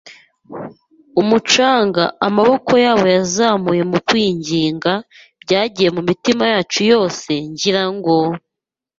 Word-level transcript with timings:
umucanga, 1.21 2.03
amaboko 2.27 2.71
yabo 2.85 3.05
yazamuye 3.15 3.81
mu 3.91 3.99
kwinginga. 4.07 4.93
Byagiye 5.43 5.89
mumitima 5.95 6.43
yacu 6.53 6.79
yose, 6.91 7.31
ngira 7.51 7.83
ngo,. 7.95 8.17